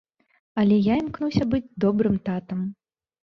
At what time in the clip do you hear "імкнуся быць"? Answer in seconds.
1.01-1.73